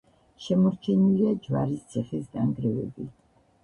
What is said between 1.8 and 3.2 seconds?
ციხის ნანგრევები.